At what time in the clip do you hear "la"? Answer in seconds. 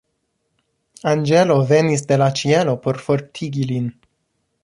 2.23-2.31